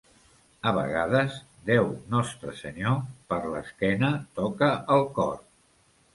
A 0.69 0.71
vegades, 0.77 1.35
Déu 1.69 1.91
nostre 2.13 2.55
senyor, 2.63 2.97
per 3.35 3.39
l'esquena 3.53 4.11
toca 4.43 4.73
el 4.99 5.07
cor. 5.21 5.39